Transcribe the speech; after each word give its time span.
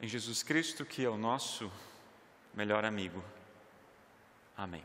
em 0.00 0.06
Jesus 0.06 0.42
Cristo, 0.42 0.84
que 0.84 1.04
é 1.04 1.08
o 1.08 1.16
nosso 1.16 1.70
melhor 2.54 2.84
amigo. 2.84 3.22
Amém. 4.56 4.84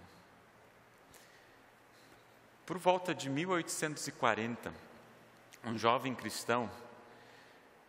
Por 2.65 2.77
volta 2.77 3.13
de 3.13 3.29
1840, 3.29 4.73
um 5.65 5.77
jovem 5.77 6.15
cristão 6.15 6.69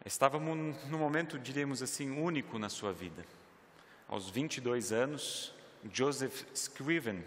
estava 0.05 0.39
num 0.39 0.99
momento, 0.99 1.39
diríamos 1.39 1.83
assim, 1.83 2.11
único 2.11 2.59
na 2.59 2.69
sua 2.69 2.93
vida. 2.93 3.25
Aos 4.07 4.29
22 4.29 4.93
anos, 4.93 5.55
Joseph 5.91 6.45
Scriven 6.55 7.25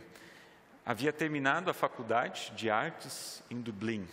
havia 0.86 1.12
terminado 1.12 1.72
a 1.72 1.74
faculdade 1.74 2.52
de 2.56 2.70
artes 2.70 3.44
em 3.50 3.60
Dublin. 3.60 4.08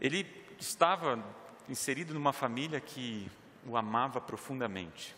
Ele 0.00 0.26
estava 0.58 1.22
inserido 1.68 2.14
numa 2.14 2.32
família 2.32 2.80
que 2.80 3.28
o 3.66 3.76
amava 3.76 4.20
profundamente. 4.20 5.14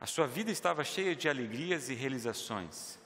A 0.00 0.06
sua 0.06 0.26
vida 0.26 0.50
estava 0.50 0.82
cheia 0.82 1.14
de 1.14 1.28
alegrias 1.28 1.88
e 1.88 1.94
realizações. 1.94 2.98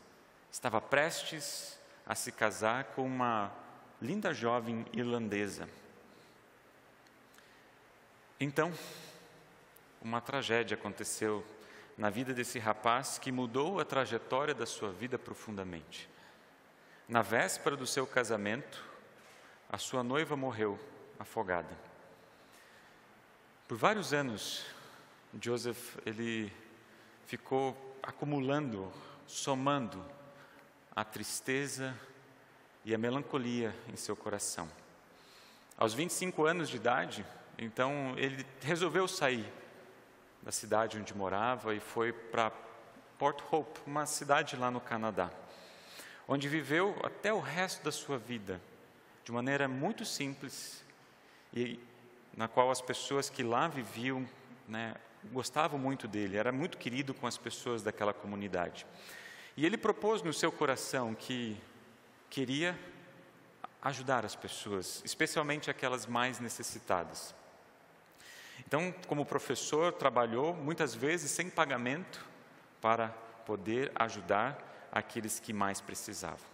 Estava 0.51 0.81
prestes 0.81 1.79
a 2.07 2.15
se 2.15 2.33
casar 2.33 2.85
com 2.85 3.05
uma 3.05 3.53
linda 4.01 4.33
jovem 4.33 4.87
irlandesa. 4.93 5.69
Então, 8.41 8.73
uma 10.01 10.21
tragédia 10.21 10.77
aconteceu 10.77 11.45
na 11.97 12.11
vida 12.11 12.33
desse 12.33 12.59
rapaz 12.59 13.19
que 13.19 13.33
mudou 13.33 13.81
a 13.81 13.85
trajetória 13.85 14.55
da 14.55 14.67
sua 14.67 14.93
vida 14.93 15.19
profundamente. 15.19 16.09
Na 17.09 17.23
véspera 17.23 17.77
do 17.77 17.87
seu 17.87 18.07
casamento, 18.07 18.85
a 19.69 19.79
sua 19.79 20.03
noiva 20.03 20.37
morreu 20.37 20.79
afogada. 21.19 21.77
Por 23.69 23.77
vários 23.77 24.13
anos, 24.13 24.65
Joseph 25.43 25.97
ele 26.07 26.53
ficou 27.27 27.77
acumulando, 28.01 28.93
somando 29.27 30.05
a 30.95 31.05
tristeza 31.05 31.93
e 32.85 32.95
a 32.95 32.99
melancolia 32.99 33.75
em 33.93 33.97
seu 33.97 34.15
coração. 34.15 34.69
Aos 35.77 35.95
25 35.95 36.47
anos 36.47 36.69
de 36.69 36.77
idade, 36.77 37.27
então 37.59 38.15
ele 38.17 38.47
resolveu 38.63 39.09
sair 39.09 39.53
da 40.45 40.53
cidade 40.53 40.97
onde 40.97 41.13
morava 41.13 41.75
e 41.75 41.81
foi 41.81 42.13
para 42.13 42.53
Port 43.19 43.43
Hope, 43.51 43.81
uma 43.85 44.07
cidade 44.07 44.55
lá 44.55 44.71
no 44.71 44.81
Canadá, 44.81 45.29
onde 46.29 46.49
viveu 46.49 46.97
até 47.03 47.33
o 47.33 47.41
resto 47.41 47.83
da 47.83 47.91
sua 47.91 48.17
vida 48.17 48.61
de 49.25 49.33
maneira 49.33 49.67
muito 49.67 50.05
simples 50.05 50.85
e 51.53 51.81
na 52.37 52.47
qual 52.47 52.71
as 52.71 52.81
pessoas 52.81 53.31
que 53.31 53.43
lá 53.43 53.67
viviam 53.67 54.29
né, 54.69 54.95
gostavam 55.33 55.79
muito 55.79 56.07
dele, 56.07 56.37
era 56.37 56.53
muito 56.53 56.77
querido 56.77 57.15
com 57.15 57.27
as 57.27 57.39
pessoas 57.39 57.83
daquela 57.83 58.13
comunidade. 58.13 58.87
E 59.57 59.65
ele 59.65 59.79
propôs 59.79 60.23
no 60.23 60.33
seu 60.33 60.53
coração 60.53 61.15
que 61.15 61.57
queria 62.29 62.79
ajudar 63.81 64.25
as 64.25 64.37
pessoas, 64.37 65.01
especialmente 65.05 65.71
aquelas 65.71 66.07
mais 66.07 66.39
necessitadas. 66.39 67.35
Então, 68.67 68.93
como 69.07 69.25
professor, 69.25 69.93
trabalhou 69.93 70.55
muitas 70.55 70.95
vezes 70.95 71.31
sem 71.31 71.49
pagamento 71.49 72.25
para 72.81 73.09
poder 73.47 73.93
ajudar 73.95 74.89
aqueles 74.91 75.39
que 75.39 75.53
mais 75.53 75.81
precisavam. 75.81 76.47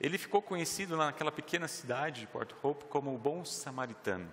Ele 0.00 0.16
ficou 0.16 0.40
conhecido 0.40 0.96
naquela 0.96 1.30
pequena 1.30 1.68
cidade 1.68 2.20
de 2.20 2.26
Port 2.26 2.52
Hope 2.62 2.86
como 2.86 3.14
o 3.14 3.18
bom 3.18 3.44
samaritano. 3.44 4.32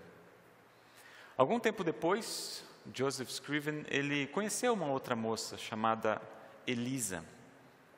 Algum 1.37 1.59
tempo 1.59 1.83
depois, 1.83 2.65
Joseph 2.91 3.29
Scriven, 3.29 3.85
ele 3.89 4.25
conheceu 4.25 4.73
uma 4.73 4.87
outra 4.87 5.15
moça 5.15 5.55
chamada 5.55 6.19
Elisa, 6.65 7.23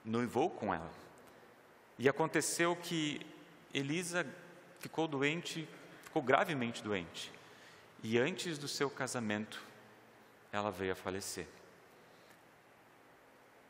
noivou 0.04 0.50
com 0.50 0.74
ela. 0.74 0.92
E 1.98 2.10
aconteceu 2.10 2.76
que 2.76 3.26
Elisa 3.74 4.28
ficou 4.80 5.08
doente, 5.08 5.66
ficou 6.04 6.22
gravemente 6.22 6.84
doente. 6.84 7.32
E 8.04 8.18
antes 8.18 8.58
do 8.58 8.68
seu 8.68 8.90
casamento, 8.90 9.64
ela 10.52 10.70
veio 10.70 10.92
a 10.92 10.96
falecer. 10.96 11.48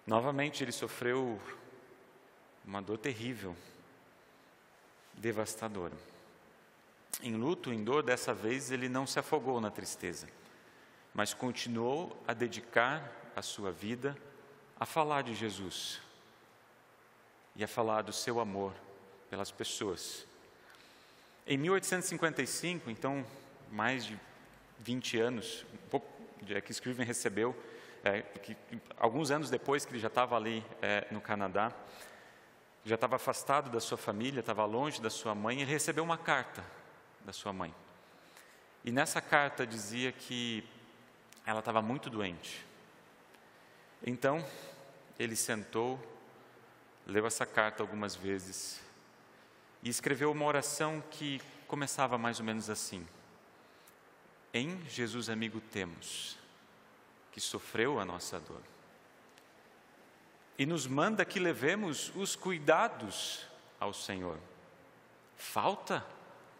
Novamente 0.08 0.64
ele 0.64 0.72
sofreu 0.72 1.40
uma 2.66 2.82
dor 2.82 2.98
terrível, 2.98 3.56
devastadora. 5.14 6.09
Em 7.22 7.36
luto, 7.36 7.74
em 7.74 7.84
dor, 7.84 8.02
dessa 8.02 8.34
vez 8.34 8.72
ele 8.72 8.88
não 8.88 9.06
se 9.06 9.20
afogou 9.20 9.60
na 9.60 9.70
tristeza, 9.70 10.28
mas 11.14 11.34
continuou 11.34 12.16
a 12.26 12.34
dedicar 12.34 13.12
a 13.36 13.42
sua 13.42 13.72
vida 13.72 14.18
a 14.80 14.86
falar 14.86 15.24
de 15.24 15.36
Jesus 15.36 16.00
e 17.56 17.64
a 17.64 17.68
falar 17.68 18.04
do 18.04 18.14
seu 18.14 18.40
amor 18.40 18.74
pelas 19.30 19.52
pessoas. 19.52 20.26
Em 21.46 21.58
1855, 21.58 22.90
então 22.90 23.26
mais 23.70 24.06
de 24.06 24.18
20 24.80 25.20
anos, 25.20 25.66
um 25.74 25.90
pouco 25.90 26.08
é 26.50 26.62
que 26.62 26.72
Scriven 26.72 27.06
recebeu, 27.06 27.54
é, 28.02 28.22
que, 28.22 28.56
alguns 28.98 29.30
anos 29.30 29.50
depois 29.50 29.84
que 29.84 29.92
ele 29.92 30.00
já 30.00 30.08
estava 30.08 30.38
ali 30.38 30.66
é, 30.82 31.06
no 31.12 31.20
Canadá, 31.20 31.74
já 32.86 32.96
estava 32.96 33.18
afastado 33.18 33.70
da 33.70 33.82
sua 33.82 33.98
família, 33.98 34.40
estava 34.40 34.64
longe 34.64 35.02
da 35.02 35.10
sua 35.10 35.36
mãe, 35.36 35.62
ele 35.62 35.70
recebeu 35.70 36.02
uma 36.02 36.18
carta 36.18 36.64
da 37.30 37.34
sua 37.34 37.54
mãe. 37.54 37.72
E 38.84 38.92
nessa 38.92 39.22
carta 39.22 39.68
dizia 39.68 40.12
que 40.12 40.68
ela 41.46 41.60
estava 41.60 41.80
muito 41.80 42.10
doente. 42.10 42.66
Então, 44.04 44.44
ele 45.20 45.36
sentou, 45.36 46.00
leu 47.06 47.28
essa 47.28 47.46
carta 47.46 47.84
algumas 47.84 48.16
vezes 48.16 48.82
e 49.84 49.90
escreveu 49.90 50.32
uma 50.32 50.44
oração 50.44 51.04
que 51.12 51.40
começava 51.68 52.18
mais 52.18 52.40
ou 52.40 52.46
menos 52.46 52.68
assim: 52.68 53.08
em 54.52 54.84
Jesus 54.88 55.30
amigo 55.30 55.62
temos, 55.62 56.36
que 57.32 57.40
sofreu 57.40 58.00
a 58.00 58.06
nossa 58.06 58.40
dor. 58.40 58.64
E 60.58 60.66
nos 60.66 60.88
manda 60.88 61.24
que 61.24 61.40
levemos 61.40 62.12
os 62.16 62.36
cuidados 62.36 63.46
ao 63.80 63.94
Senhor. 63.94 64.40
Falta 65.38 66.04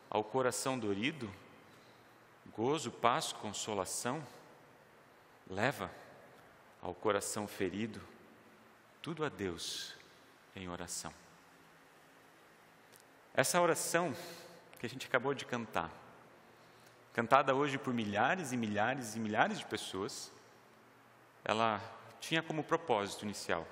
ao 0.10 0.24
coração 0.24 0.78
dorido 0.78 1.32
gozo, 2.60 2.92
paz, 2.92 3.32
consolação. 3.32 4.22
Leva 5.50 5.90
ao 6.82 6.94
coração 6.94 7.48
ferido 7.48 8.02
tudo 9.02 9.24
a 9.24 9.30
Deus 9.30 9.96
em 10.56 10.68
oração. 10.68 11.14
Essa 13.34 13.62
oração 13.62 14.14
que 14.78 14.86
a 14.86 14.90
gente 14.90 15.08
acabou 15.08 15.34
de 15.34 15.46
cantar, 15.46 15.90
cantada 17.14 17.56
hoje 17.56 17.78
por 17.78 17.94
milhares 17.94 18.52
e 18.52 18.58
milhares 18.58 19.16
e 19.16 19.20
milhares 19.20 19.58
de 19.60 19.66
pessoas, 19.66 20.32
ela 21.44 21.82
tinha 22.20 22.44
como 22.44 22.64
propósito 22.64 23.24
inicial 23.24 23.66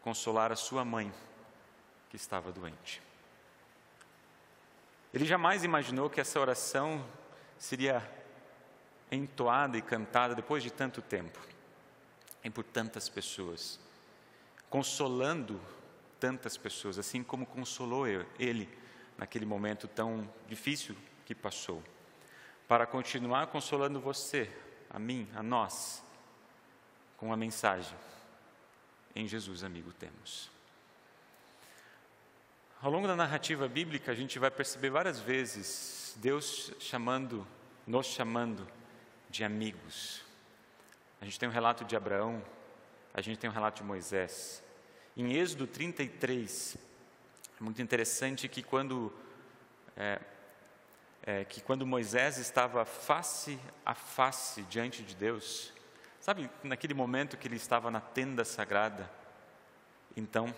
consolar 0.00 0.50
a 0.50 0.56
sua 0.56 0.84
mãe, 0.84 1.12
que 2.10 2.16
estava 2.16 2.50
doente. 2.50 3.02
Ele 5.14 5.24
jamais 5.24 5.62
imaginou 5.62 6.10
que 6.10 6.20
essa 6.20 6.40
oração 6.40 7.06
seria 7.56 8.02
entoada 9.12 9.78
e 9.78 9.82
cantada 9.82 10.34
depois 10.34 10.60
de 10.60 10.72
tanto 10.72 11.00
tempo, 11.00 11.38
e 12.42 12.50
por 12.50 12.64
tantas 12.64 13.08
pessoas, 13.08 13.78
consolando 14.68 15.60
tantas 16.18 16.56
pessoas, 16.56 16.98
assim 16.98 17.22
como 17.22 17.46
consolou 17.46 18.08
ele 18.40 18.68
naquele 19.16 19.46
momento 19.46 19.86
tão 19.86 20.28
difícil 20.48 20.96
que 21.24 21.32
passou 21.32 21.80
para 22.66 22.84
continuar 22.84 23.46
consolando 23.46 24.00
você, 24.00 24.50
a 24.90 24.98
mim, 24.98 25.28
a 25.36 25.44
nós, 25.44 26.02
com 27.16 27.32
a 27.32 27.36
mensagem: 27.36 27.96
em 29.14 29.28
Jesus, 29.28 29.62
amigo, 29.62 29.92
temos. 29.92 30.53
Ao 32.84 32.90
longo 32.90 33.08
da 33.08 33.16
narrativa 33.16 33.66
bíblica, 33.66 34.12
a 34.12 34.14
gente 34.14 34.38
vai 34.38 34.50
perceber 34.50 34.90
várias 34.90 35.18
vezes 35.18 36.14
Deus 36.18 36.70
chamando, 36.78 37.46
nos 37.86 38.08
chamando 38.08 38.68
de 39.30 39.42
amigos. 39.42 40.20
A 41.18 41.24
gente 41.24 41.40
tem 41.40 41.48
um 41.48 41.52
relato 41.52 41.82
de 41.82 41.96
Abraão, 41.96 42.44
a 43.14 43.22
gente 43.22 43.38
tem 43.38 43.48
um 43.48 43.52
relato 43.54 43.80
de 43.80 43.88
Moisés. 43.88 44.62
Em 45.16 45.32
Êxodo 45.32 45.66
33, 45.66 46.76
é 47.58 47.64
muito 47.64 47.80
interessante 47.80 48.48
que 48.48 48.62
quando 48.62 49.10
é, 49.96 50.20
é, 51.22 51.44
que 51.46 51.62
quando 51.62 51.86
Moisés 51.86 52.36
estava 52.36 52.84
face 52.84 53.58
a 53.82 53.94
face 53.94 54.60
diante 54.64 55.02
de 55.02 55.16
Deus, 55.16 55.72
sabe, 56.20 56.50
naquele 56.62 56.92
momento 56.92 57.38
que 57.38 57.48
ele 57.48 57.56
estava 57.56 57.90
na 57.90 58.02
tenda 58.02 58.44
sagrada, 58.44 59.10
então 60.14 60.54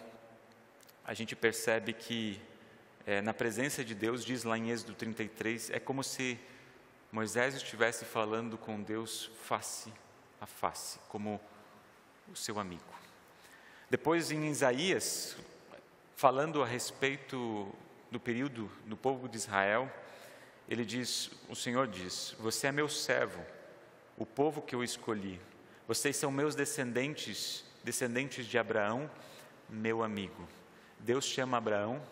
a 1.06 1.14
gente 1.14 1.36
percebe 1.36 1.92
que 1.92 2.40
é, 3.06 3.22
na 3.22 3.32
presença 3.32 3.84
de 3.84 3.94
Deus, 3.94 4.24
diz 4.24 4.42
lá 4.42 4.58
em 4.58 4.70
Êxodo 4.70 4.92
33, 4.92 5.70
é 5.70 5.78
como 5.78 6.02
se 6.02 6.36
Moisés 7.12 7.54
estivesse 7.54 8.04
falando 8.04 8.58
com 8.58 8.82
Deus 8.82 9.30
face 9.44 9.92
a 10.40 10.46
face, 10.46 10.98
como 11.08 11.40
o 12.28 12.34
seu 12.34 12.58
amigo. 12.58 12.82
Depois, 13.88 14.32
em 14.32 14.50
Isaías, 14.50 15.36
falando 16.16 16.60
a 16.60 16.66
respeito 16.66 17.72
do 18.10 18.18
período 18.18 18.68
do 18.84 18.96
povo 18.96 19.28
de 19.28 19.36
Israel, 19.36 19.88
ele 20.68 20.84
diz: 20.84 21.30
O 21.48 21.54
Senhor 21.54 21.86
diz, 21.86 22.34
Você 22.40 22.66
é 22.66 22.72
meu 22.72 22.88
servo, 22.88 23.40
o 24.18 24.26
povo 24.26 24.60
que 24.60 24.74
eu 24.74 24.82
escolhi. 24.82 25.40
Vocês 25.86 26.16
são 26.16 26.32
meus 26.32 26.56
descendentes, 26.56 27.64
descendentes 27.84 28.44
de 28.44 28.58
Abraão, 28.58 29.08
meu 29.68 30.02
amigo. 30.02 30.48
Deus 30.98 31.24
chama 31.24 31.56
Abraão 31.56 32.02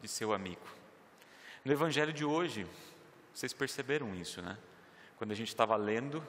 de 0.00 0.08
seu 0.08 0.32
amigo. 0.32 0.66
No 1.64 1.72
evangelho 1.72 2.12
de 2.12 2.24
hoje, 2.24 2.66
vocês 3.34 3.52
perceberam 3.52 4.14
isso, 4.14 4.40
né? 4.40 4.56
Quando 5.16 5.32
a 5.32 5.34
gente 5.34 5.48
estava 5.48 5.76
lendo, 5.76 6.26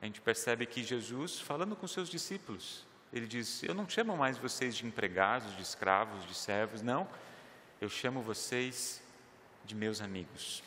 a 0.00 0.04
gente 0.04 0.20
percebe 0.20 0.66
que 0.66 0.82
Jesus, 0.82 1.40
falando 1.40 1.76
com 1.76 1.86
seus 1.86 2.08
discípulos, 2.08 2.84
ele 3.12 3.26
diz: 3.26 3.62
Eu 3.62 3.74
não 3.74 3.88
chamo 3.88 4.16
mais 4.16 4.36
vocês 4.36 4.76
de 4.76 4.86
empregados, 4.86 5.56
de 5.56 5.62
escravos, 5.62 6.26
de 6.26 6.34
servos, 6.34 6.82
não. 6.82 7.08
Eu 7.80 7.88
chamo 7.88 8.20
vocês 8.20 9.00
de 9.64 9.74
meus 9.74 10.00
amigos. 10.00 10.62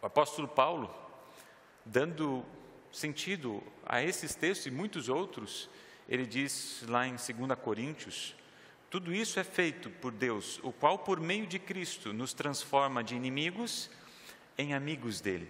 O 0.00 0.06
apóstolo 0.06 0.48
Paulo, 0.48 0.92
dando 1.84 2.44
sentido 2.90 3.62
a 3.84 4.02
esses 4.02 4.34
textos 4.34 4.66
e 4.66 4.70
muitos 4.70 5.08
outros, 5.08 5.68
ele 6.08 6.26
diz 6.26 6.82
lá 6.88 7.06
em 7.06 7.12
2 7.12 7.58
Coríntios: 7.62 8.34
tudo 8.92 9.10
isso 9.10 9.40
é 9.40 9.44
feito 9.44 9.88
por 9.88 10.12
Deus, 10.12 10.60
o 10.62 10.70
qual, 10.70 10.98
por 10.98 11.18
meio 11.18 11.46
de 11.46 11.58
Cristo, 11.58 12.12
nos 12.12 12.34
transforma 12.34 13.02
de 13.02 13.16
inimigos 13.16 13.88
em 14.58 14.74
amigos 14.74 15.18
dele. 15.18 15.48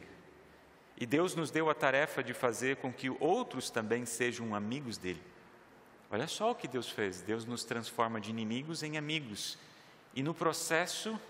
E 0.96 1.04
Deus 1.04 1.34
nos 1.34 1.50
deu 1.50 1.68
a 1.68 1.74
tarefa 1.74 2.22
de 2.22 2.32
fazer 2.32 2.76
com 2.76 2.92
que 2.92 3.10
outros 3.10 3.68
também 3.68 4.06
sejam 4.06 4.54
amigos 4.54 4.96
dele. 4.96 5.20
Olha 6.08 6.28
só 6.28 6.52
o 6.52 6.54
que 6.54 6.68
Deus 6.68 6.88
fez: 6.88 7.20
Deus 7.20 7.44
nos 7.44 7.64
transforma 7.64 8.20
de 8.20 8.30
inimigos 8.30 8.84
em 8.84 8.96
amigos. 8.96 9.58
E 10.14 10.22
no 10.22 10.32
processo, 10.32 11.20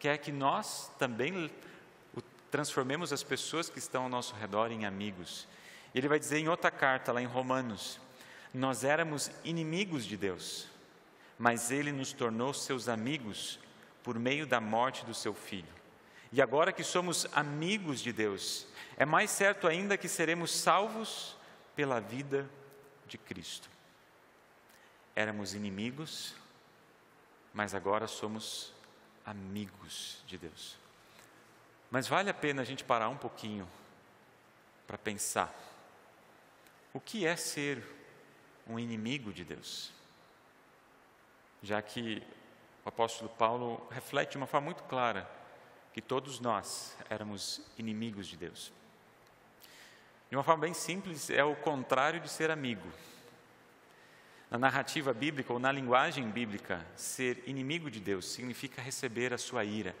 quer 0.00 0.18
que 0.18 0.32
nós 0.32 0.90
também 0.98 1.48
transformemos 2.50 3.12
as 3.12 3.22
pessoas 3.22 3.70
que 3.70 3.78
estão 3.78 4.02
ao 4.02 4.08
nosso 4.08 4.34
redor 4.34 4.72
em 4.72 4.84
amigos. 4.84 5.46
Ele 5.94 6.08
vai 6.08 6.18
dizer 6.18 6.38
em 6.38 6.48
outra 6.48 6.72
carta, 6.72 7.12
lá 7.12 7.22
em 7.22 7.26
Romanos: 7.26 8.00
Nós 8.52 8.82
éramos 8.82 9.30
inimigos 9.44 10.04
de 10.04 10.16
Deus 10.16 10.71
mas 11.42 11.72
ele 11.72 11.90
nos 11.90 12.12
tornou 12.12 12.54
seus 12.54 12.88
amigos 12.88 13.58
por 14.04 14.16
meio 14.16 14.46
da 14.46 14.60
morte 14.60 15.04
do 15.04 15.12
seu 15.12 15.34
filho. 15.34 15.74
E 16.30 16.40
agora 16.40 16.72
que 16.72 16.84
somos 16.84 17.26
amigos 17.32 18.00
de 18.00 18.12
Deus, 18.12 18.64
é 18.96 19.04
mais 19.04 19.28
certo 19.28 19.66
ainda 19.66 19.98
que 19.98 20.06
seremos 20.06 20.52
salvos 20.52 21.36
pela 21.74 22.00
vida 22.00 22.48
de 23.08 23.18
Cristo. 23.18 23.68
Éramos 25.16 25.52
inimigos, 25.52 26.32
mas 27.52 27.74
agora 27.74 28.06
somos 28.06 28.72
amigos 29.26 30.22
de 30.28 30.38
Deus. 30.38 30.78
Mas 31.90 32.06
vale 32.06 32.30
a 32.30 32.34
pena 32.34 32.62
a 32.62 32.64
gente 32.64 32.84
parar 32.84 33.08
um 33.08 33.18
pouquinho 33.18 33.68
para 34.86 34.96
pensar: 34.96 35.52
o 36.92 37.00
que 37.00 37.26
é 37.26 37.34
ser 37.34 37.84
um 38.64 38.78
inimigo 38.78 39.32
de 39.32 39.42
Deus? 39.44 40.01
Já 41.62 41.80
que 41.80 42.22
o 42.84 42.88
apóstolo 42.88 43.30
Paulo 43.30 43.86
reflete 43.90 44.32
de 44.32 44.36
uma 44.36 44.46
forma 44.46 44.66
muito 44.66 44.82
clara 44.84 45.28
que 45.92 46.00
todos 46.00 46.40
nós 46.40 46.96
éramos 47.08 47.60
inimigos 47.78 48.26
de 48.26 48.36
Deus. 48.36 48.72
De 50.30 50.36
uma 50.36 50.42
forma 50.42 50.62
bem 50.62 50.74
simples, 50.74 51.28
é 51.28 51.44
o 51.44 51.54
contrário 51.54 52.18
de 52.18 52.28
ser 52.28 52.50
amigo. 52.50 52.88
Na 54.50 54.58
narrativa 54.58 55.12
bíblica 55.12 55.52
ou 55.52 55.58
na 55.58 55.70
linguagem 55.70 56.28
bíblica, 56.30 56.84
ser 56.96 57.42
inimigo 57.46 57.90
de 57.90 58.00
Deus 58.00 58.26
significa 58.26 58.80
receber 58.80 59.32
a 59.32 59.38
sua 59.38 59.64
ira. 59.64 59.94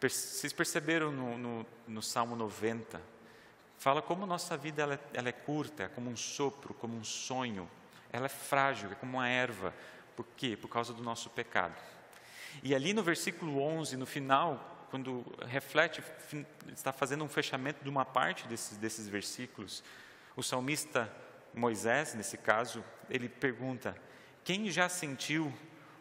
Vocês 0.00 0.52
perceberam 0.52 1.10
no, 1.10 1.38
no, 1.38 1.66
no 1.86 2.02
Salmo 2.02 2.36
90? 2.36 3.00
Fala 3.78 4.02
como 4.02 4.26
nossa 4.26 4.56
vida 4.56 4.82
ela, 4.82 5.00
ela 5.12 5.28
é 5.28 5.32
curta, 5.32 5.84
é 5.84 5.88
como 5.88 6.10
um 6.10 6.16
sopro, 6.16 6.74
como 6.74 6.96
um 6.96 7.04
sonho. 7.04 7.68
Ela 8.12 8.26
é 8.26 8.28
frágil, 8.28 8.90
é 8.90 8.94
como 8.94 9.18
uma 9.18 9.28
erva. 9.28 9.72
Por 10.16 10.26
quê? 10.36 10.56
Por 10.56 10.68
causa 10.68 10.92
do 10.92 11.02
nosso 11.02 11.30
pecado. 11.30 11.74
E 12.62 12.74
ali 12.74 12.92
no 12.92 13.02
versículo 13.02 13.60
11, 13.60 13.96
no 13.96 14.06
final, 14.06 14.86
quando 14.90 15.24
reflete, 15.46 16.02
está 16.72 16.92
fazendo 16.92 17.24
um 17.24 17.28
fechamento 17.28 17.82
de 17.82 17.88
uma 17.90 18.04
parte 18.04 18.46
desses, 18.46 18.76
desses 18.76 19.08
versículos, 19.08 19.82
o 20.36 20.42
salmista 20.42 21.12
Moisés, 21.52 22.14
nesse 22.14 22.36
caso, 22.36 22.84
ele 23.08 23.28
pergunta: 23.28 23.96
Quem 24.42 24.70
já 24.70 24.88
sentiu 24.88 25.52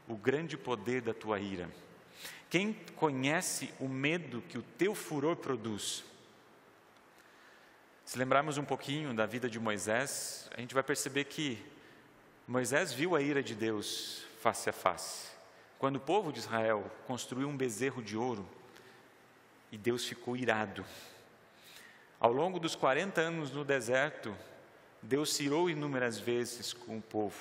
o 0.08 0.16
grande 0.16 0.58
poder 0.58 1.02
da 1.02 1.14
tua 1.14 1.40
ira? 1.40 1.70
Quem 2.50 2.74
conhece 2.96 3.74
o 3.80 3.88
medo 3.88 4.44
que 4.44 4.58
o 4.58 4.64
teu 4.64 4.94
furor 4.94 5.36
produz? 5.36 6.04
Se 8.06 8.18
lembrarmos 8.20 8.58
um 8.58 8.66
pouquinho 8.66 9.14
da 9.14 9.26
vida 9.26 9.50
de 9.50 9.60
Moisés, 9.60 10.50
a 10.56 10.60
gente 10.60 10.74
vai 10.74 10.84
perceber 10.84 11.24
que 11.24 11.58
Moisés 12.46 12.92
viu 12.92 13.16
a 13.16 13.22
ira 13.22 13.42
de 13.42 13.56
Deus 13.56 14.26
face 14.42 14.70
a 14.70 14.74
face. 14.74 15.30
Quando 15.80 15.96
o 15.96 16.02
povo 16.02 16.32
de 16.32 16.40
Israel 16.40 16.92
construiu 17.08 17.48
um 17.48 17.56
bezerro 17.56 18.02
de 18.04 18.18
ouro 18.18 18.46
e 19.72 19.78
Deus 19.78 20.06
ficou 20.06 20.36
irado. 20.36 20.86
Ao 22.20 22.34
longo 22.34 22.60
dos 22.60 22.76
40 22.76 23.22
anos 23.22 23.52
no 23.52 23.64
deserto, 23.64 24.36
Deus 25.02 25.34
se 25.34 25.44
irou 25.44 25.70
inúmeras 25.70 26.20
vezes 26.20 26.74
com 26.74 26.98
o 26.98 27.02
povo. 27.02 27.40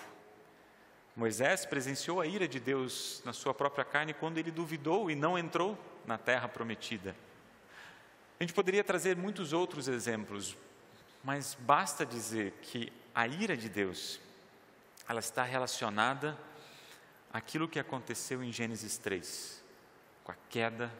Moisés 1.16 1.66
presenciou 1.66 2.20
a 2.20 2.26
ira 2.26 2.46
de 2.46 2.60
Deus 2.60 3.22
na 3.24 3.32
sua 3.32 3.52
própria 3.52 3.84
carne 3.84 4.14
quando 4.14 4.38
ele 4.38 4.52
duvidou 4.52 5.10
e 5.10 5.16
não 5.16 5.36
entrou 5.36 5.76
na 6.06 6.16
terra 6.16 6.48
prometida. 6.48 7.14
A 8.38 8.42
gente 8.44 8.54
poderia 8.54 8.84
trazer 8.84 9.16
muitos 9.16 9.52
outros 9.52 9.88
exemplos, 9.88 10.56
mas 11.24 11.56
basta 11.60 12.06
dizer 12.06 12.52
que 12.62 12.92
a 13.12 13.26
ira 13.26 13.56
de 13.56 13.68
Deus 13.68 14.20
ela 15.12 15.20
está 15.20 15.42
relacionada 15.42 16.38
àquilo 17.30 17.68
que 17.68 17.78
aconteceu 17.78 18.42
em 18.42 18.50
Gênesis 18.50 18.96
3, 18.96 19.62
com 20.24 20.32
a 20.32 20.36
queda 20.48 20.90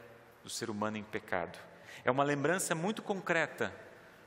do 0.44 0.50
ser 0.50 0.68
humano 0.68 0.98
em 0.98 1.02
pecado. 1.02 1.58
É 2.04 2.10
uma 2.10 2.22
lembrança 2.22 2.74
muito 2.74 3.00
concreta 3.02 3.74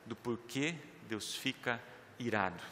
do 0.03 0.15
porquê 0.15 0.73
Deus 1.07 1.35
fica 1.35 1.79
irado. 2.17 2.63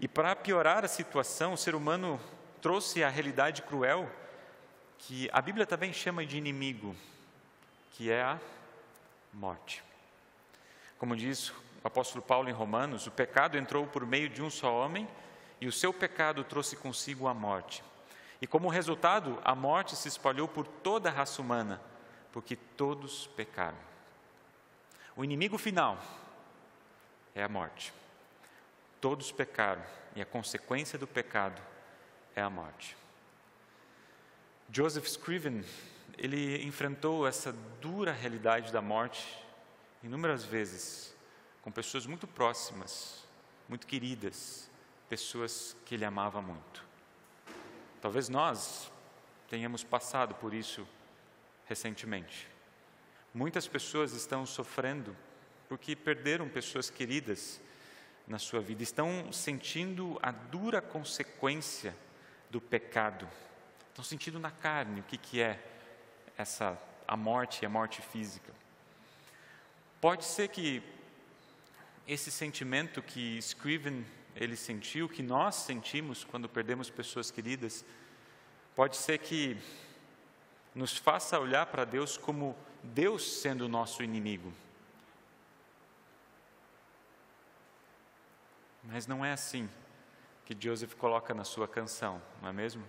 E 0.00 0.08
para 0.08 0.34
piorar 0.34 0.84
a 0.84 0.88
situação, 0.88 1.52
o 1.52 1.56
ser 1.56 1.76
humano 1.76 2.20
trouxe 2.60 3.04
a 3.04 3.08
realidade 3.08 3.62
cruel 3.62 4.10
que 4.98 5.30
a 5.32 5.40
Bíblia 5.40 5.64
também 5.64 5.92
chama 5.92 6.26
de 6.26 6.36
inimigo, 6.36 6.96
que 7.92 8.10
é 8.10 8.20
a 8.20 8.40
morte. 9.32 9.84
Como 10.98 11.16
diz 11.16 11.50
o 11.50 11.54
apóstolo 11.84 12.20
Paulo 12.20 12.48
em 12.48 12.52
Romanos, 12.52 13.06
o 13.06 13.12
pecado 13.12 13.56
entrou 13.56 13.86
por 13.86 14.04
meio 14.04 14.28
de 14.28 14.42
um 14.42 14.50
só 14.50 14.74
homem 14.74 15.08
e 15.64 15.66
o 15.66 15.72
seu 15.72 15.94
pecado 15.94 16.44
trouxe 16.44 16.76
consigo 16.76 17.26
a 17.26 17.32
morte. 17.32 17.82
E 18.38 18.46
como 18.46 18.68
resultado, 18.68 19.40
a 19.42 19.54
morte 19.54 19.96
se 19.96 20.08
espalhou 20.08 20.46
por 20.46 20.66
toda 20.66 21.08
a 21.08 21.12
raça 21.12 21.40
humana, 21.40 21.80
porque 22.30 22.54
todos 22.54 23.28
pecaram. 23.28 23.78
O 25.16 25.24
inimigo 25.24 25.56
final 25.56 25.98
é 27.34 27.42
a 27.42 27.48
morte. 27.48 27.94
Todos 29.00 29.32
pecaram 29.32 29.82
e 30.14 30.20
a 30.20 30.26
consequência 30.26 30.98
do 30.98 31.06
pecado 31.06 31.62
é 32.36 32.42
a 32.42 32.50
morte. 32.50 32.94
Joseph 34.70 35.06
Scriven, 35.06 35.64
ele 36.18 36.62
enfrentou 36.62 37.26
essa 37.26 37.54
dura 37.80 38.12
realidade 38.12 38.70
da 38.70 38.82
morte 38.82 39.42
inúmeras 40.02 40.44
vezes 40.44 41.14
com 41.62 41.72
pessoas 41.72 42.04
muito 42.04 42.26
próximas, 42.26 43.24
muito 43.66 43.86
queridas, 43.86 44.68
pessoas 45.14 45.76
que 45.86 45.94
ele 45.94 46.04
amava 46.04 46.42
muito. 46.42 46.84
Talvez 48.00 48.28
nós 48.28 48.90
tenhamos 49.48 49.84
passado 49.84 50.34
por 50.34 50.52
isso 50.52 50.84
recentemente. 51.66 52.48
Muitas 53.32 53.68
pessoas 53.68 54.12
estão 54.12 54.44
sofrendo 54.44 55.16
porque 55.68 55.94
perderam 55.94 56.48
pessoas 56.48 56.90
queridas 56.90 57.60
na 58.26 58.40
sua 58.40 58.60
vida, 58.60 58.82
estão 58.82 59.32
sentindo 59.32 60.18
a 60.20 60.32
dura 60.32 60.82
consequência 60.82 61.94
do 62.50 62.60
pecado, 62.60 63.28
estão 63.90 64.04
sentindo 64.04 64.40
na 64.40 64.50
carne 64.50 64.98
o 64.98 65.04
que, 65.04 65.16
que 65.16 65.40
é 65.40 65.64
essa 66.36 66.76
a 67.06 67.16
morte, 67.16 67.64
a 67.64 67.68
morte 67.68 68.02
física. 68.02 68.52
Pode 70.00 70.24
ser 70.24 70.48
que 70.48 70.82
esse 72.04 72.32
sentimento 72.32 73.00
que 73.00 73.38
Scriven 73.40 74.04
ele 74.36 74.56
sentiu, 74.56 75.08
que 75.08 75.22
nós 75.22 75.54
sentimos 75.54 76.24
quando 76.24 76.48
perdemos 76.48 76.90
pessoas 76.90 77.30
queridas, 77.30 77.84
pode 78.74 78.96
ser 78.96 79.18
que 79.18 79.56
nos 80.74 80.96
faça 80.96 81.38
olhar 81.38 81.66
para 81.66 81.84
Deus 81.84 82.16
como 82.16 82.56
Deus 82.82 83.40
sendo 83.40 83.66
o 83.66 83.68
nosso 83.68 84.02
inimigo. 84.02 84.52
Mas 88.82 89.06
não 89.06 89.24
é 89.24 89.32
assim 89.32 89.68
que 90.44 90.56
Joseph 90.58 90.94
coloca 90.94 91.32
na 91.32 91.44
sua 91.44 91.66
canção, 91.66 92.20
não 92.42 92.50
é 92.50 92.52
mesmo? 92.52 92.84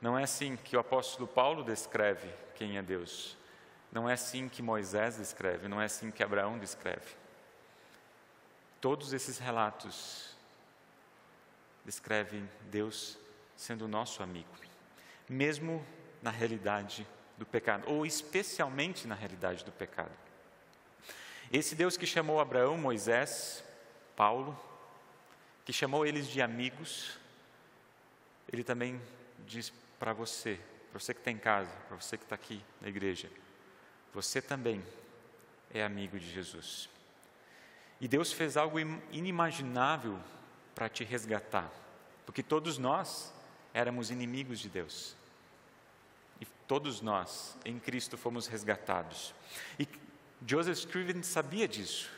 Não 0.00 0.18
é 0.18 0.24
assim 0.24 0.56
que 0.56 0.76
o 0.76 0.80
apóstolo 0.80 1.26
Paulo 1.26 1.64
descreve 1.64 2.28
quem 2.54 2.76
é 2.76 2.82
Deus. 2.82 3.36
Não 3.90 4.08
é 4.10 4.12
assim 4.12 4.48
que 4.48 4.60
Moisés 4.60 5.16
descreve, 5.16 5.68
não 5.68 5.80
é 5.80 5.86
assim 5.86 6.10
que 6.10 6.22
Abraão 6.22 6.58
descreve. 6.58 7.16
Todos 8.78 9.14
esses 9.14 9.38
relatos 9.38 10.35
descrevem 11.86 12.50
Deus 12.68 13.16
sendo 13.56 13.86
nosso 13.86 14.22
amigo, 14.22 14.50
mesmo 15.28 15.86
na 16.20 16.30
realidade 16.30 17.06
do 17.38 17.46
pecado, 17.46 17.84
ou 17.86 18.04
especialmente 18.04 19.06
na 19.06 19.14
realidade 19.14 19.64
do 19.64 19.70
pecado. 19.70 20.10
Esse 21.52 21.76
Deus 21.76 21.96
que 21.96 22.04
chamou 22.04 22.40
Abraão, 22.40 22.76
Moisés, 22.76 23.62
Paulo, 24.16 24.58
que 25.64 25.72
chamou 25.72 26.04
eles 26.04 26.26
de 26.26 26.42
amigos, 26.42 27.18
ele 28.52 28.64
também 28.64 29.00
diz 29.46 29.72
para 29.98 30.12
você, 30.12 30.58
para 30.90 30.98
você 30.98 31.14
que 31.14 31.20
está 31.20 31.30
em 31.30 31.38
casa, 31.38 31.70
para 31.86 31.96
você 31.96 32.18
que 32.18 32.24
está 32.24 32.34
aqui 32.34 32.62
na 32.80 32.88
igreja, 32.88 33.30
você 34.12 34.42
também 34.42 34.82
é 35.72 35.84
amigo 35.84 36.18
de 36.18 36.28
Jesus. 36.28 36.88
E 38.00 38.08
Deus 38.08 38.32
fez 38.32 38.56
algo 38.56 38.78
inimaginável 39.12 40.18
para 40.76 40.90
te 40.90 41.02
resgatar, 41.02 41.72
porque 42.26 42.42
todos 42.42 42.76
nós 42.76 43.32
éramos 43.72 44.10
inimigos 44.10 44.60
de 44.60 44.68
Deus. 44.68 45.16
E 46.38 46.44
todos 46.68 47.00
nós, 47.00 47.56
em 47.64 47.78
Cristo, 47.78 48.18
fomos 48.18 48.46
resgatados. 48.46 49.34
E 49.80 49.88
Joseph 50.46 50.76
Scriven 50.76 51.22
sabia 51.22 51.66
disso. 51.66 52.10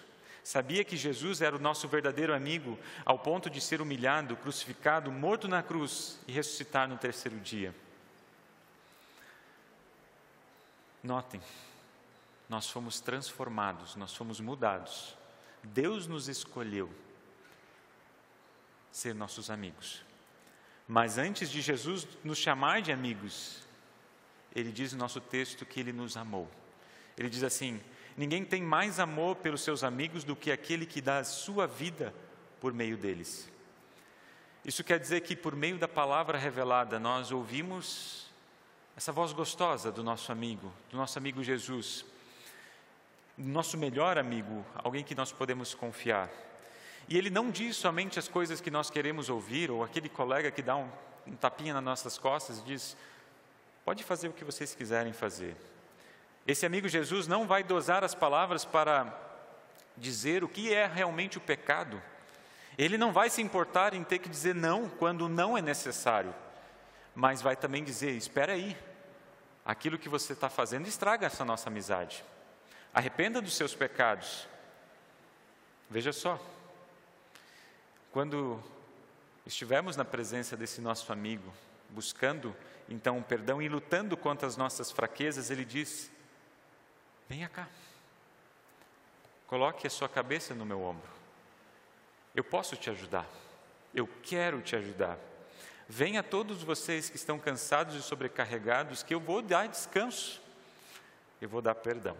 Sabia 0.43 0.83
que 0.83 0.97
Jesus 0.97 1.41
era 1.41 1.55
o 1.55 1.61
nosso 1.61 1.87
verdadeiro 1.87 2.35
amigo, 2.35 2.77
ao 3.05 3.19
ponto 3.19 3.49
de 3.49 3.61
ser 3.61 3.81
humilhado, 3.81 4.37
crucificado, 4.37 5.13
morto 5.13 5.47
na 5.47 5.63
cruz 5.63 6.19
e 6.27 6.33
ressuscitar 6.33 6.89
no 6.89 6.99
terceiro 6.99 7.39
dia. 7.39 7.73
Notem, 11.01 11.41
nós 12.49 12.69
fomos 12.69 12.99
transformados, 12.99 13.95
nós 13.95 14.15
fomos 14.17 14.41
mudados. 14.41 15.15
Deus 15.63 16.09
nos 16.09 16.29
escolheu 16.29 16.91
ser 18.91 19.15
nossos 19.15 19.51
amigos. 19.51 20.03
Mas 20.87 21.19
antes 21.19 21.51
de 21.51 21.61
Jesus 21.61 22.09
nos 22.25 22.39
chamar 22.39 22.81
de 22.81 22.91
amigos, 22.91 23.63
ele 24.55 24.73
diz 24.73 24.93
no 24.93 24.99
nosso 24.99 25.21
texto 25.21 25.67
que 25.67 25.81
ele 25.81 25.93
nos 25.93 26.17
amou. 26.17 26.49
Ele 27.17 27.29
diz 27.29 27.43
assim: 27.43 27.81
Ninguém 28.17 28.45
tem 28.45 28.63
mais 28.63 28.99
amor 28.99 29.37
pelos 29.37 29.61
seus 29.61 29.85
amigos 29.85 30.25
do 30.25 30.35
que 30.35 30.51
aquele 30.51 30.87
que 30.87 31.01
dá 31.01 31.19
a 31.19 31.25
sua 31.25 31.67
vida 31.67 32.15
por 32.61 32.73
meio 32.73 32.97
deles. 32.97 33.51
Isso 34.65 34.83
quer 34.83 34.99
dizer 34.99 35.21
que, 35.21 35.37
por 35.37 35.55
meio 35.55 35.79
da 35.79 35.87
palavra 35.87 36.37
revelada, 36.37 36.99
nós 36.99 37.31
ouvimos 37.31 38.27
essa 38.97 39.13
voz 39.13 39.33
gostosa 39.33 39.93
do 39.93 40.03
nosso 40.03 40.33
amigo, 40.33 40.73
do 40.91 40.97
nosso 40.97 41.17
amigo 41.19 41.45
Jesus, 41.45 42.05
do 43.37 43.49
nosso 43.49 43.79
melhor 43.79 44.19
amigo, 44.19 44.67
alguém 44.75 45.05
que 45.05 45.15
nós 45.15 45.31
podemos 45.31 45.73
confiar. 45.75 46.29
E 47.09 47.17
ele 47.17 47.31
não 47.31 47.51
diz 47.51 47.77
somente 47.77 48.19
as 48.19 48.29
coisas 48.29 48.61
que 48.61 48.71
nós 48.71 48.91
queremos 48.91 49.31
ouvir, 49.31 49.71
ou 49.71 49.83
aquele 49.83 50.09
colega 50.09 50.51
que 50.51 50.61
dá 50.61 50.77
um, 50.77 50.91
um 51.27 51.35
tapinha 51.35 51.73
nas 51.73 51.83
nossas 51.83 52.19
costas 52.19 52.59
e 52.59 52.63
diz: 52.63 52.97
pode 53.85 54.05
fazer 54.05 54.29
o 54.29 54.33
que 54.33 54.45
vocês 54.45 54.75
quiserem 54.75 55.13
fazer. 55.13 55.57
Esse 56.47 56.67
amigo 56.67 56.89
Jesus 56.89 57.27
não 57.27 57.47
vai 57.47 57.63
dosar 57.63 58.05
as 58.05 58.15
palavras 58.15 58.65
para 58.65 59.13
dizer 59.97 60.45
o 60.45 60.49
que 60.49 60.73
é 60.73 60.87
realmente 60.87 61.39
o 61.39 61.41
pecado. 61.41 62.01
Ele 62.77 62.99
não 62.99 63.13
vai 63.13 63.31
se 63.31 63.43
importar 63.43 63.95
em 63.95 64.05
ter 64.05 64.19
que 64.19 64.29
dizer 64.29 64.55
não 64.55 64.89
quando 64.89 65.29
não 65.29 65.57
é 65.57 65.63
necessário, 65.63 66.35
mas 67.15 67.41
vai 67.41 67.57
também 67.57 67.83
dizer: 67.83 68.11
espera 68.11 68.53
aí, 68.53 68.77
aquilo 69.65 69.99
que 69.99 70.09
você 70.09 70.35
está 70.35 70.51
fazendo 70.51 70.87
estraga 70.87 71.27
essa 71.27 71.45
nossa 71.45 71.71
amizade. 71.71 72.23
Arrependa 72.93 73.41
dos 73.41 73.57
seus 73.57 73.75
pecados. 73.75 74.47
Veja 75.91 76.13
só, 76.13 76.39
quando 78.13 78.63
estivermos 79.47 79.97
na 79.97 80.05
presença 80.05 80.57
desse 80.57 80.81
nosso 80.81 81.13
amigo, 81.13 81.53
buscando 81.91 82.55
então 82.89 83.19
o 83.19 83.23
perdão 83.23 83.61
e 83.61 83.69
lutando 83.69 84.17
contra 84.17 84.47
as 84.47 84.57
nossas 84.57 84.91
fraquezas, 84.91 85.51
ele 85.51 85.65
diz: 85.65 86.11
Venha 87.29 87.49
cá, 87.49 87.69
coloque 89.47 89.87
a 89.87 89.91
sua 89.91 90.09
cabeça 90.09 90.55
no 90.55 90.65
meu 90.65 90.83
ombro. 90.83 91.09
Eu 92.35 92.45
posso 92.45 92.77
te 92.77 92.91
ajudar, 92.91 93.27
eu 93.95 94.09
quero 94.23 94.61
te 94.61 94.77
ajudar. 94.77 95.19
Venha 95.89 96.23
todos 96.23 96.63
vocês 96.63 97.09
que 97.09 97.17
estão 97.17 97.39
cansados 97.39 97.95
e 97.95 98.03
sobrecarregados, 98.03 99.03
que 99.03 99.15
eu 99.15 99.21
vou 99.21 99.41
dar 99.41 99.67
descanso, 99.67 100.41
eu 101.41 101.49
vou 101.49 101.63
dar 101.63 101.75
perdão. 101.75 102.17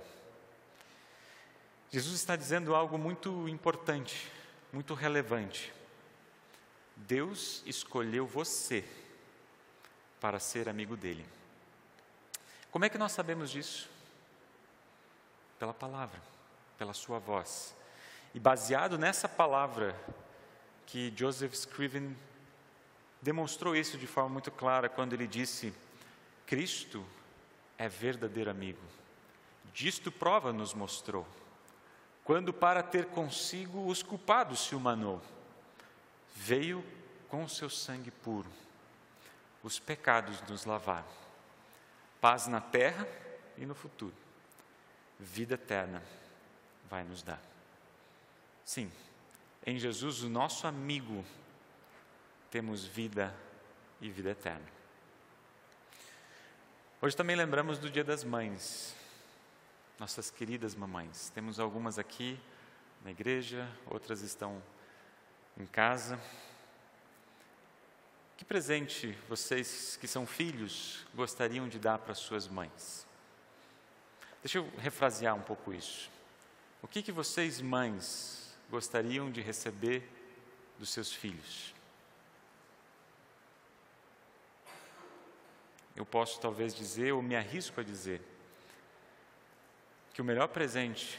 Jesus 1.91 2.15
está 2.15 2.37
dizendo 2.37 2.75
algo 2.75 2.99
muito 2.99 3.49
importante, 3.49 4.31
muito 4.73 4.95
relevante. 4.95 5.73
Deus 7.07 7.63
escolheu 7.65 8.27
você 8.27 8.85
para 10.21 10.39
ser 10.39 10.69
amigo 10.69 10.97
dele. 10.97 11.25
Como 12.71 12.85
é 12.85 12.89
que 12.89 12.99
nós 12.99 13.13
sabemos 13.13 13.51
disso? 13.51 13.89
Pela 15.59 15.73
palavra, 15.73 16.21
pela 16.77 16.93
sua 16.93 17.19
voz. 17.19 17.75
E 18.35 18.41
baseado 18.41 18.99
nessa 18.99 19.29
palavra 19.29 19.99
que 20.87 21.13
Joseph 21.17 21.55
Scriven 21.55 22.17
demonstrou 23.21 23.75
isso 23.75 23.99
de 23.99 24.07
forma 24.07 24.29
muito 24.31 24.51
clara 24.51 24.89
quando 24.89 25.13
ele 25.13 25.27
disse: 25.27 25.73
Cristo 26.47 27.05
é 27.77 27.89
verdadeiro 27.89 28.51
amigo. 28.51 28.83
Disto 29.73 30.11
prova 30.11 30.53
nos 30.53 30.75
mostrou, 30.75 31.27
quando 32.25 32.53
para 32.53 32.83
ter 32.83 33.07
consigo 33.07 33.87
os 33.87 34.03
culpados 34.03 34.67
se 34.67 34.75
humanou, 34.75 35.23
veio 36.39 36.85
com 37.29 37.45
o 37.45 37.49
seu 37.49 37.69
sangue 37.69 38.11
puro, 38.11 38.51
os 39.63 39.79
pecados 39.79 40.41
nos 40.43 40.65
lavar, 40.65 41.05
paz 42.21 42.47
na 42.47 42.61
terra 42.61 43.07
e 43.57 43.67
no 43.67 43.75
futuro, 43.75 44.15
vida 45.19 45.55
eterna 45.55 46.03
vai 46.89 47.03
nos 47.03 47.23
dar. 47.23 47.43
Sim, 48.65 48.91
em 49.67 49.79
Jesus, 49.79 50.23
o 50.23 50.29
nosso 50.29 50.67
amigo 50.67 51.25
temos 52.51 52.85
vida 52.85 53.35
e 54.01 54.09
vida 54.09 54.31
eterna. 54.31 54.67
Hoje 57.03 57.17
também 57.17 57.37
lembramos 57.37 57.79
do 57.79 57.91
Dia 57.91 58.05
das 58.05 58.25
Mães, 58.25 58.95
nossas 59.99 60.31
queridas 60.31 60.75
mamães. 60.75 61.31
Temos 61.31 61.59
algumas 61.59 61.99
aqui 61.99 62.39
na 63.05 63.11
igreja, 63.11 63.69
outras 63.87 64.23
estão 64.23 64.63
em 65.59 65.67
casa. 65.67 66.19
Que 68.37 68.45
presente 68.45 69.11
vocês 69.29 69.99
que 70.01 70.07
são 70.07 70.27
filhos 70.27 71.05
gostariam 71.15 71.69
de 71.69 71.79
dar 71.79 71.99
para 71.99 72.15
suas 72.15 72.47
mães? 72.47 73.07
Deixa 74.43 74.59
eu 74.59 74.71
refrasear 74.79 75.35
um 75.35 75.43
pouco 75.43 75.75
isso. 75.75 76.11
O 76.81 76.87
que, 76.87 77.03
que 77.03 77.11
vocês, 77.11 77.61
mães, 77.61 78.57
gostariam 78.71 79.31
de 79.31 79.41
receber 79.41 80.09
dos 80.79 80.91
seus 80.91 81.13
filhos? 81.13 81.75
eu 85.99 86.07
posso 86.07 86.41
talvez 86.41 86.73
dizer, 86.73 87.13
ou 87.13 87.21
me 87.21 87.35
arrisco 87.35 87.81
a 87.81 87.83
dizer, 87.83 88.23
que 90.15 90.23
o 90.23 90.25
melhor 90.25 90.47
presente 90.47 91.19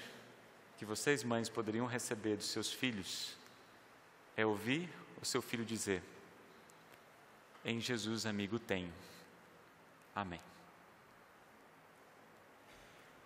que 0.78 0.86
vocês, 0.86 1.22
mães, 1.22 1.50
poderiam 1.50 1.86
receber 1.86 2.38
dos 2.38 2.46
seus 2.46 2.72
filhos 2.72 3.36
é 4.40 4.46
ouvir 4.46 4.90
o 5.22 5.26
seu 5.26 5.42
filho 5.42 5.66
dizer: 5.66 6.02
Em 7.66 7.80
Jesus, 7.82 8.26
amigo, 8.26 8.58
tenho. 8.58 8.94
Amém. 10.16 10.40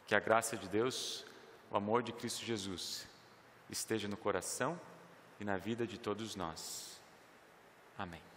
Que 0.08 0.16
a 0.16 0.20
graça 0.20 0.58
de 0.58 0.68
Deus, 0.68 1.24
o 1.70 1.78
amor 1.78 2.02
de 2.02 2.12
Cristo 2.12 2.44
Jesus, 2.44 3.08
esteja 3.70 4.08
no 4.08 4.18
coração 4.18 4.80
e 5.40 5.46
na 5.46 5.56
vida 5.56 5.86
de 5.86 6.00
todos 6.00 6.36
nós. 6.36 7.00
Amém. 7.96 8.33